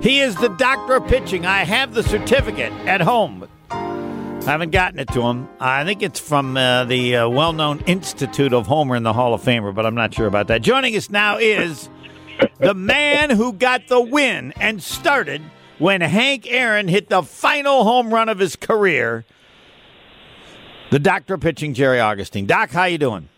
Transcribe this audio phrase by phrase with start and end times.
[0.00, 1.44] He is the doctor of pitching.
[1.44, 3.46] I have the certificate at home.
[3.70, 5.46] I haven't gotten it to him.
[5.60, 9.34] I think it's from uh, the uh, well known Institute of Homer in the Hall
[9.34, 10.62] of Famer, but I'm not sure about that.
[10.62, 11.90] Joining us now is
[12.58, 15.42] the man who got the win and started
[15.78, 19.26] when Hank Aaron hit the final home run of his career.
[20.90, 22.46] The doctor pitching, Jerry Augustine.
[22.46, 23.28] Doc, how you doing?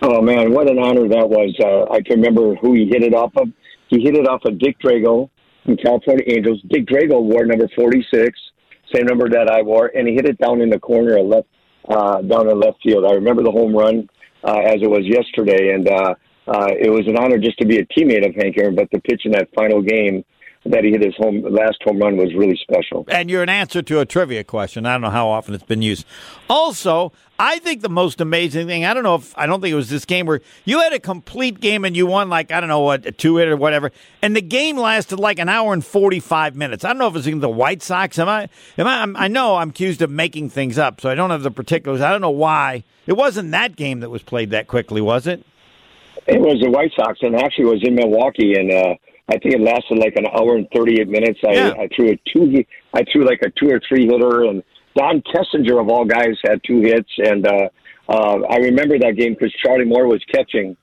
[0.00, 1.54] Oh man, what an honor that was!
[1.62, 3.48] Uh, I can remember who he hit it off of.
[3.88, 5.28] He hit it off of Dick Drago
[5.66, 6.62] from California Angels.
[6.68, 8.38] Dick Drago wore number forty-six,
[8.94, 11.48] same number that I wore, and he hit it down in the corner of left,
[11.88, 13.04] uh, down in left field.
[13.04, 14.08] I remember the home run
[14.44, 16.14] uh, as it was yesterday, and uh,
[16.46, 18.76] uh, it was an honor just to be a teammate of Hank Aaron.
[18.76, 20.24] But to pitch in that final game
[20.70, 23.04] that he hit his home last home run was really special.
[23.08, 24.86] And you're an answer to a trivia question.
[24.86, 26.06] I don't know how often it's been used.
[26.48, 29.76] Also, I think the most amazing thing, I don't know if I don't think it
[29.76, 32.68] was this game where you had a complete game and you won like I don't
[32.68, 35.84] know what a two hit or whatever, and the game lasted like an hour and
[35.84, 36.84] forty five minutes.
[36.84, 38.18] I don't know if it's the White Sox.
[38.18, 38.48] Am I?
[38.78, 39.02] Am I?
[39.02, 42.00] I'm, I know I'm accused of making things up, so I don't have the particulars.
[42.00, 45.44] I don't know why it wasn't that game that was played that quickly, was it?
[46.26, 48.94] It was the White Sox, and actually was in Milwaukee, and uh,
[49.28, 51.40] I think it lasted like an hour and thirty eight minutes.
[51.46, 51.72] I, Yeah.
[51.78, 52.64] I threw a two.
[52.94, 54.62] I threw like a two or three hitter, and
[54.96, 57.10] Don Kessinger of all guys had two hits.
[57.18, 57.68] And uh,
[58.08, 60.76] uh, I remember that game because Charlie Moore was catching,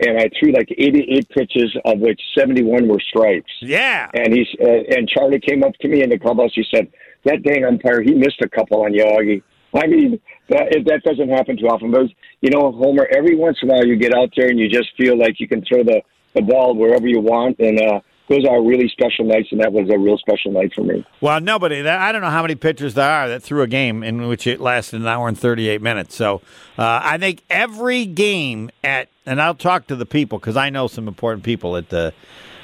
[0.00, 3.50] and I threw like eighty eight pitches, of which seventy one were strikes.
[3.60, 4.08] Yeah.
[4.14, 6.52] And he's uh, and Charlie came up to me in the clubhouse.
[6.54, 6.86] He said,
[7.24, 9.42] "That dang umpire, he missed a couple on you, Augie."
[9.74, 11.90] I mean, that that doesn't happen too often.
[11.90, 12.06] But
[12.40, 14.90] you know, Homer, every once in a while you get out there and you just
[14.96, 16.00] feel like you can throw the
[16.34, 19.48] the ball wherever you want, and uh, those are really special nights.
[19.50, 21.04] And that was a real special night for me.
[21.20, 24.28] Well, nobody, I don't know how many pitchers there are that threw a game in
[24.28, 26.14] which it lasted an hour and 38 minutes.
[26.14, 26.42] So
[26.78, 30.86] uh, I think every game at, and I'll talk to the people because I know
[30.86, 32.12] some important people at the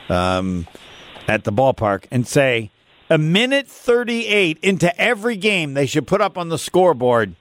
[0.08, 0.66] um,
[1.26, 2.70] at the ballpark and say
[3.10, 7.34] a minute 38 into every game they should put up on the scoreboard.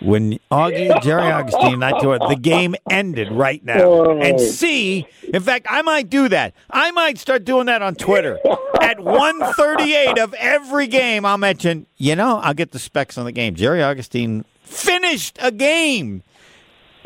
[0.00, 3.80] When Augie, Jerry Augustine, and I told the game ended right now.
[3.82, 4.20] Oh.
[4.20, 6.54] And see, in fact, I might do that.
[6.70, 8.38] I might start doing that on Twitter.
[8.80, 13.32] At 138 of every game, I'll mention, you know, I'll get the specs on the
[13.32, 13.54] game.
[13.56, 16.22] Jerry Augustine finished a game.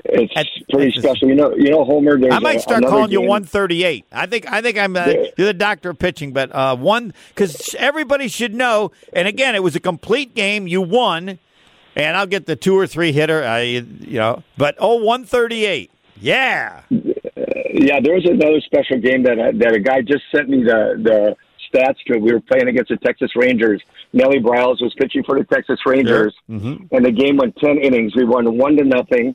[0.05, 1.29] It's At- pretty at- special.
[1.29, 2.19] You know, you know, Homer.
[2.31, 4.05] I might start calling you game- 138.
[4.13, 5.15] I think I think I'm uh, Yeah.
[5.39, 8.91] you're the doctor of pitching, but uh, one because everybody should know.
[9.13, 10.67] And again, it was a complete game.
[10.67, 11.39] You won,
[11.97, 13.43] and I'll get the two or three hitter.
[13.45, 13.83] Uh, you,
[14.19, 15.91] know, but oh, 138.
[16.21, 16.83] Yeah.
[16.91, 21.37] Yeah, there was another special game that that a guy just sent me the the
[21.75, 22.19] stats to.
[22.19, 23.83] We were playing against the Texas Rangers.
[24.13, 26.87] Nellie Briles was pitching for the Texas Rangers, Mhm.
[26.93, 28.15] and the game went ten innings.
[28.15, 29.35] We won one to nothing,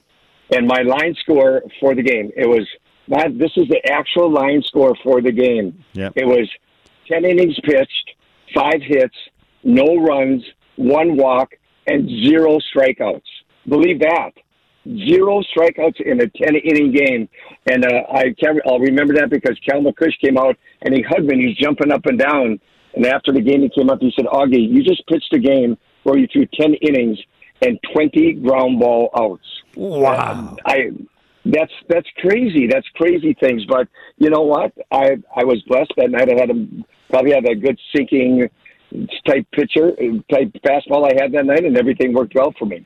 [0.56, 2.68] and my line score for the game it was
[3.08, 3.38] not.
[3.38, 5.84] This is the actual line score for the game.
[5.94, 6.14] Yep.
[6.16, 6.48] It was
[7.08, 8.12] ten innings pitched,
[8.54, 9.16] five hits,
[9.64, 10.44] no runs,
[10.76, 11.54] one walk,
[11.88, 13.22] and zero strikeouts.
[13.68, 14.32] Believe that
[15.08, 17.30] zero strikeouts in a 10 inning game.
[17.70, 21.26] And uh, I can't, I'll remember that because Cal McLish came out and he hugged
[21.26, 22.60] me and he's jumping up and down.
[22.94, 25.78] And after the game, he came up, he said, Augie, you just pitched a game
[26.04, 27.18] where you threw 10 innings
[27.62, 29.48] and 20 ground ball outs.
[29.76, 30.56] Wow.
[30.66, 30.92] I,
[31.46, 32.68] that's, that's crazy.
[32.68, 33.66] That's crazy things.
[33.66, 33.88] But
[34.18, 34.74] you know what?
[34.92, 36.30] I, I was blessed that night.
[36.30, 36.68] I had a,
[37.10, 38.50] probably had a good sinking
[39.26, 39.92] type pitcher,
[40.32, 42.86] type fastball I had that night and everything worked well for me.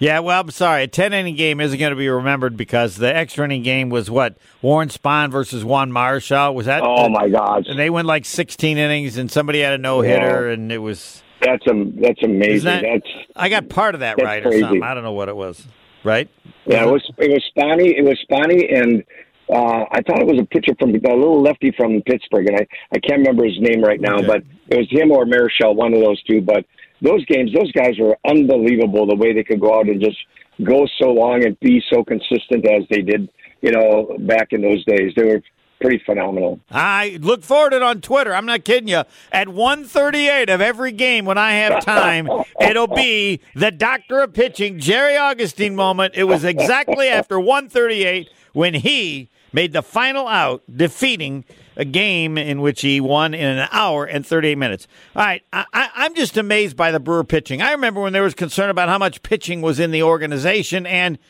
[0.00, 0.84] Yeah, well, I'm sorry.
[0.84, 4.08] A 10 inning game isn't going to be remembered because the extra inning game was
[4.08, 4.36] what?
[4.62, 6.54] Warren Spahn versus Juan Marichal?
[6.54, 6.82] Was that?
[6.84, 7.66] Oh my God.
[7.66, 11.22] And they went like 16 innings and somebody had a no hitter and it was.
[11.42, 12.64] That's a, that's amazing.
[12.64, 14.82] That- that's I got part of that right or something.
[14.82, 15.66] I don't know what it was.
[16.04, 16.28] Right?
[16.64, 16.84] yeah.
[16.84, 17.92] It was it was Spani.
[17.98, 19.02] It was Spani, and
[19.50, 22.66] uh, I thought it was a pitcher from a little lefty from Pittsburgh, and I
[22.94, 24.26] I can't remember his name right now, Okay.
[24.26, 26.40] but it was him or Marichal, one of those two.
[26.40, 26.64] But
[27.00, 29.06] those games, those guys were unbelievable.
[29.06, 30.18] The way they could go out and just
[30.62, 33.28] go so long and be so consistent as they did,
[33.62, 35.12] you know, back in those days.
[35.16, 35.40] They were
[35.80, 36.58] pretty phenomenal.
[36.72, 38.34] I look forward to it on Twitter.
[38.34, 39.04] I'm not kidding you.
[39.30, 42.28] At 138 of every game when I have time,
[42.60, 46.14] it'll be the doctor of pitching, Jerry Augustine moment.
[46.16, 48.28] It was exactly after 138
[48.58, 51.44] when he made the final out, defeating
[51.76, 54.88] a game in which he won in an hour and 38 minutes.
[55.14, 57.62] All right, I, I'm just amazed by the Brewer pitching.
[57.62, 61.20] I remember when there was concern about how much pitching was in the organization, and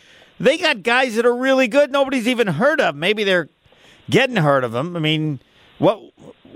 [0.41, 1.93] they got guys that are really good.
[1.93, 2.97] Nobody's even heard of.
[2.97, 3.51] Maybe they're
[4.09, 4.97] getting heard of them.
[4.97, 5.41] I mean,
[5.79, 6.01] what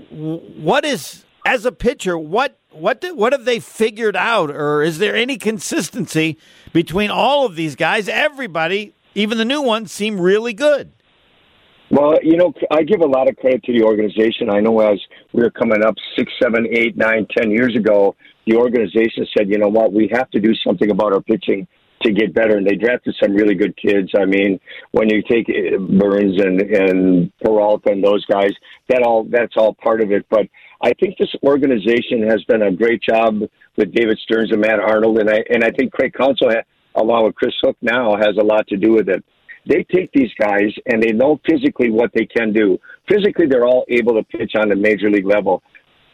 [0.09, 2.17] what is as a pitcher?
[2.17, 6.39] What what what have they figured out, or is there any consistency
[6.71, 8.09] between all of these guys?
[8.09, 10.91] Everybody, even the new ones, seem really good.
[11.89, 14.49] Well, you know, I give a lot of credit to the organization.
[14.49, 14.99] I know as
[15.31, 18.15] we were coming up six, seven, eight, nine, ten years ago,
[18.47, 21.67] the organization said, you know what, we have to do something about our pitching
[22.01, 22.57] to get better.
[22.57, 24.09] And they drafted some really good kids.
[24.19, 24.59] I mean,
[24.91, 28.51] when you take uh, Burnes and and Peralta and those guys,
[28.89, 30.25] that all that's all part of it.
[30.29, 30.47] But
[30.81, 33.41] I think this organization has done a great job
[33.77, 36.63] with David Stearns and Matt Arnold, and I and I think Craig Council Counsell,
[36.95, 39.23] along with Chris Hook, now has a lot to do with it.
[39.65, 42.77] They take these guys and they know physically what they can do.
[43.07, 45.63] Physically, they're all able to pitch on the major league level.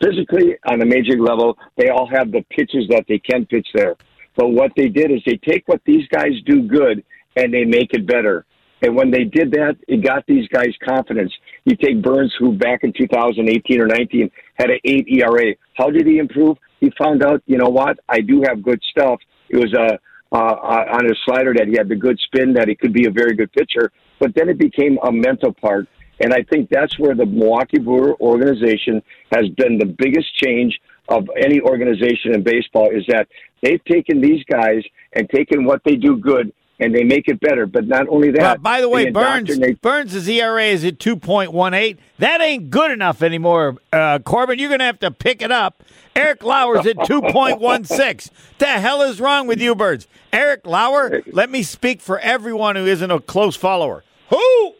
[0.01, 3.67] Physically, on the major league level, they all have the pitches that they can pitch
[3.73, 3.95] there.
[4.35, 7.03] But what they did is they take what these guys do good
[7.35, 8.45] and they make it better.
[8.81, 11.33] And when they did that, it got these guys confidence.
[11.65, 15.55] You take Burnes, who back in 2018 or 19 had an 8 ERA.
[15.73, 16.57] How did he improve?
[16.79, 17.99] He found out, you know what?
[18.07, 19.19] I do have good stuff.
[19.49, 19.99] It was a
[20.31, 20.55] uh,
[20.91, 23.35] on his slider that he had the good spin, that he could be a very
[23.35, 23.91] good pitcher.
[24.19, 25.87] But then it became a mental part.
[26.21, 31.27] And I think that's where the Milwaukee Brewer organization has been the biggest change of
[31.37, 33.27] any organization in baseball is that
[33.63, 34.83] they've taken these guys
[35.13, 37.65] and taken what they do good and they make it better.
[37.65, 38.41] But not only that.
[38.41, 41.99] Well, by the way, Burnes Burnes' ERA is at two point one eight.
[42.17, 44.59] That ain't good enough anymore, uh, Corbin.
[44.59, 45.83] You're going to have to pick it up.
[46.15, 48.29] Eric Lauer's at two point one six.
[48.57, 50.07] The hell is wrong with you, Birds?
[50.31, 51.21] Eric Lauer.
[51.31, 54.03] Let me speak for everyone who isn't a close follower.
[54.29, 54.73] Who?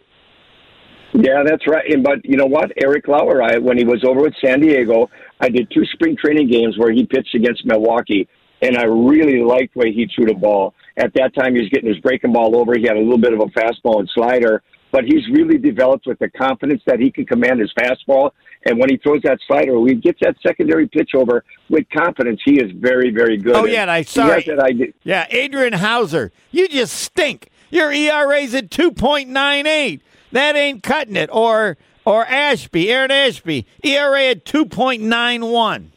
[1.14, 1.92] Yeah, that's right.
[1.92, 5.10] And, but you know what, Eric Lauer, I, when he was over with San Diego,
[5.40, 8.28] I did two spring training games where he pitched against Milwaukee,
[8.62, 10.76] and I really liked the way he threw the ball.
[10.98, 12.74] At that time, he was getting his breaking ball over.
[12.78, 16.20] He had a little bit of a fastball and slider, but he's really developed with
[16.20, 18.32] the confidence that he can command his fastball.
[18.66, 22.42] And when he throws that slider, when he gets that secondary pitch over with confidence,
[22.44, 23.56] he is very, very good.
[23.56, 24.44] Oh yeah, and I sorry.
[24.44, 27.50] That yeah, Adrian Houser, you just stink.
[27.70, 30.02] Your ERA's at two point nine eight.
[30.32, 31.30] That ain't cutting it.
[31.32, 31.78] Or
[32.10, 35.90] or Ashby, Aaron Ashby, ERA at 2.91.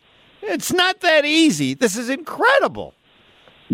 [0.42, 1.72] It's not that easy.
[1.74, 2.94] This is incredible.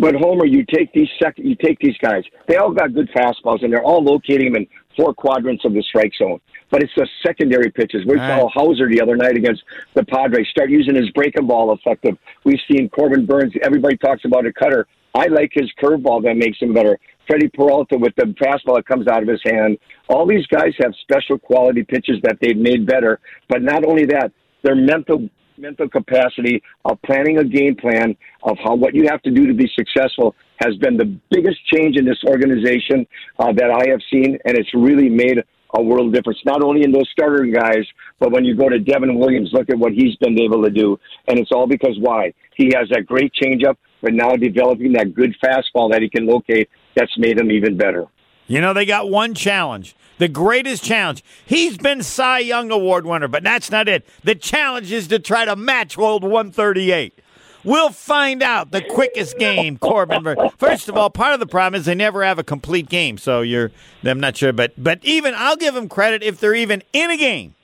[0.00, 2.22] But Homer, you take these sec- you take these guys.
[2.46, 4.66] They all got good fastballs, and they're all locating them in
[4.96, 6.40] four quadrants of the strike zone.
[6.70, 8.04] But it's the secondary pitches.
[8.06, 8.52] We saw right.
[8.54, 9.62] Houser the other night against
[9.94, 12.16] the Padres start using his breaking ball effective.
[12.44, 13.52] We've seen Corbin Burnes.
[13.62, 14.86] Everybody talks about a cutter.
[15.14, 16.98] I like his curveball that makes him better.
[17.26, 19.78] Freddie Peralta with the fastball that comes out of his hand.
[20.08, 23.18] All these guys have special quality pitches that they've made better.
[23.48, 24.30] But not only that,
[24.62, 25.28] their mental
[25.58, 29.54] mental capacity of planning a game plan of how what you have to do to
[29.54, 33.06] be successful has been the biggest change in this organization
[33.38, 35.38] uh, that I have seen, and it's really made
[35.74, 36.38] a world difference.
[36.44, 37.84] Not only in those starter guys,
[38.18, 40.98] but when you go to Devin Williams, look at what he's been able to do,
[41.26, 45.36] and it's all because why he has that great changeup, but now developing that good
[45.44, 46.68] fastball that he can locate.
[46.96, 48.06] That's made him even better.
[48.48, 51.22] You know, they got one challenge, the greatest challenge.
[51.46, 54.06] He's been Cy Young Award winner, but that's not it.
[54.24, 57.20] The challenge is to try to match old 138.
[57.62, 60.24] We'll find out the quickest game, Corbin.
[60.56, 63.42] First of all, part of the problem is they never have a complete game, so
[63.42, 63.70] you're.
[64.04, 67.16] I'm not sure, but but even I'll give them credit if they're even in a
[67.16, 67.54] game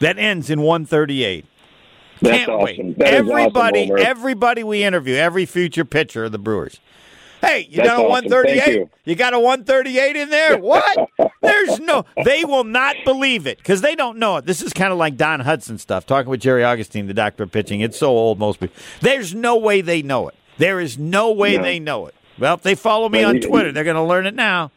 [0.00, 1.46] that ends in 138.
[2.20, 2.86] That's Can't awesome.
[2.88, 3.00] wait.
[3.00, 6.80] Everybody, awesome, everybody we interview, every future pitcher of the Brewers.
[7.46, 8.30] Hey, you That's got a awesome.
[8.30, 8.74] 138?
[8.76, 8.90] You.
[9.04, 10.58] you got a 138 in there?
[10.58, 11.08] What?
[11.42, 14.46] There's no, they will not believe it because they don't know it.
[14.46, 17.52] This is kind of like Don Hudson stuff, talking with Jerry Augustine, the doctor of
[17.52, 17.80] pitching.
[17.80, 18.76] It's so old, most people.
[19.00, 20.34] There's no way they know it.
[20.58, 21.62] There is no way No.
[21.62, 22.14] they know it.
[22.38, 24.70] Well, if they follow me Well, on you- Twitter, they're going to learn it now.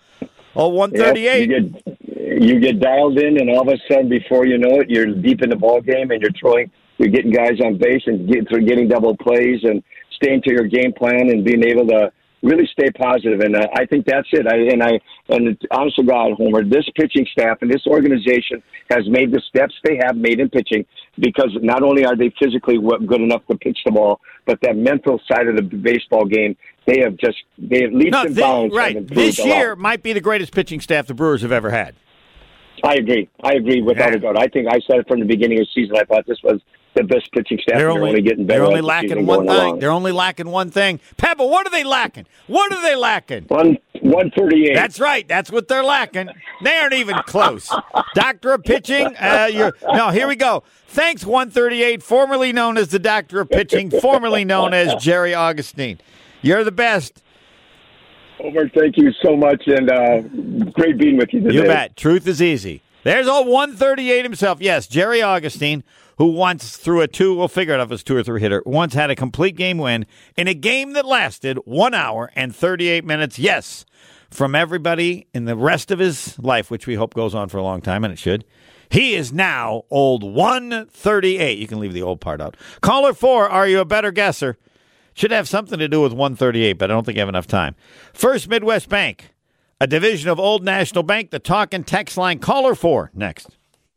[0.55, 1.49] Oh, Yeah, 138.
[1.49, 1.97] you get
[2.41, 5.41] you get dialed in, and all of a sudden, before you know it, you're deep
[5.41, 8.65] in the ball game, and you're throwing, you're getting guys on base, and get, through
[8.65, 12.11] getting double plays, and staying to your game plan, and being able to
[12.41, 13.39] really stay positive.
[13.41, 14.47] And uh, I think that's it.
[14.47, 19.07] I, and I and honest to God, Homer, this pitching staff and this organization has
[19.09, 20.85] made the steps they have made in pitching
[21.17, 25.19] because not only are they physically good enough to pitch the ball, but that mental
[25.31, 26.55] side of the baseball game,
[26.87, 28.75] they have just they have leaps No, and bounds.
[28.75, 29.07] right.
[29.07, 31.95] This year might be the greatest pitching staff the Brewers have ever had.
[32.83, 33.27] I agree.
[33.43, 34.17] I agree without Yeah.
[34.17, 34.37] a doubt.
[34.41, 35.97] I think I said it from the beginning of the season.
[35.97, 36.61] I thought this was
[37.01, 37.77] the best pitching staff.
[37.77, 38.59] They're only, only getting better.
[38.59, 39.49] they're only lacking one thing.
[39.49, 39.79] along.
[39.79, 40.99] They're only lacking one thing.
[41.17, 42.25] Pebble, what are they lacking?
[42.47, 43.45] What are they lacking?
[43.45, 44.75] One one thirty eight.
[44.75, 45.27] That's right.
[45.27, 46.29] That's what they're lacking.
[46.63, 47.69] They aren't even close.
[48.15, 49.15] Doctor of pitching.
[49.17, 50.63] Uh, you're, no, here we go.
[50.87, 55.99] Thanks, 138, formerly known as the Doctor of Pitching, formerly known as Jerry Augustine.
[56.41, 57.21] You're the best.
[58.39, 60.21] Homer, thank you so much, and uh,
[60.71, 61.55] great being with you today.
[61.55, 61.95] You bet.
[61.95, 62.81] Truth is easy.
[63.03, 64.61] There's old 138 himself.
[64.61, 65.83] Yes, Jerry Augustine,
[66.17, 68.61] who once threw a two, we'll figure it out if it's two or three hitter,
[68.65, 73.05] once had a complete game win in a game that lasted one hour and 38
[73.05, 73.39] minutes.
[73.39, 73.85] Yes,
[74.29, 77.63] from everybody in the rest of his life, which we hope goes on for a
[77.63, 78.43] long time, and it should.
[78.89, 81.57] He is now old 138.
[81.57, 82.57] You can leave the old part out.
[82.81, 84.57] Caller four, are you a better guesser?
[85.13, 87.75] Should have something to do with 138, but I don't think I have enough time.
[88.13, 89.33] First Midwest Bank,
[89.81, 92.39] a division of Old National Bank, the talk and text line.
[92.39, 93.58] Caller for next.